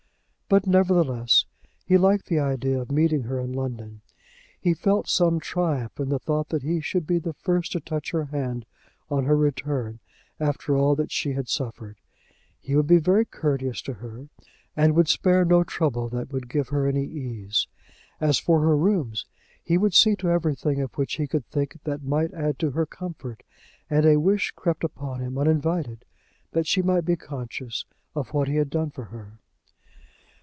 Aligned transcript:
But, 0.53 0.67
nevertheless, 0.67 1.45
he 1.85 1.97
liked 1.97 2.25
the 2.25 2.39
idea 2.39 2.77
of 2.77 2.91
meeting 2.91 3.23
her 3.23 3.39
in 3.39 3.53
London. 3.53 4.01
He 4.59 4.73
felt 4.73 5.07
some 5.07 5.39
triumph 5.39 5.97
in 5.97 6.09
the 6.09 6.19
thought 6.19 6.49
that 6.49 6.61
he 6.61 6.81
should 6.81 7.07
be 7.07 7.19
the 7.19 7.31
first 7.31 7.71
to 7.71 7.79
touch 7.79 8.11
her 8.11 8.25
hand 8.25 8.65
on 9.09 9.23
her 9.23 9.37
return 9.37 9.99
after 10.41 10.75
all 10.75 10.93
that 10.97 11.09
she 11.09 11.31
had 11.31 11.47
suffered. 11.47 12.01
He 12.59 12.75
would 12.75 12.85
be 12.85 12.97
very 12.97 13.23
courteous 13.23 13.81
to 13.83 13.93
her, 13.93 14.27
and 14.75 14.93
would 14.93 15.07
spare 15.07 15.45
no 15.45 15.63
trouble 15.63 16.09
that 16.09 16.33
would 16.33 16.49
give 16.49 16.67
her 16.67 16.85
any 16.85 17.05
ease. 17.05 17.67
As 18.19 18.37
for 18.37 18.59
her 18.59 18.75
rooms, 18.75 19.25
he 19.63 19.77
would 19.77 19.93
see 19.93 20.17
to 20.17 20.29
everything 20.29 20.81
of 20.81 20.97
which 20.97 21.13
he 21.15 21.27
could 21.27 21.45
think 21.45 21.77
that 21.85 22.03
might 22.03 22.33
add 22.33 22.59
to 22.59 22.71
her 22.71 22.85
comfort; 22.85 23.43
and 23.89 24.05
a 24.05 24.19
wish 24.19 24.51
crept 24.53 24.83
upon 24.83 25.21
him, 25.21 25.37
uninvited, 25.37 26.03
that 26.51 26.67
she 26.67 26.81
might 26.81 27.05
be 27.05 27.15
conscious 27.15 27.85
of 28.13 28.33
what 28.33 28.49
he 28.49 28.55
had 28.57 28.69
done 28.69 28.89
for 28.91 29.05
her. 29.05 29.37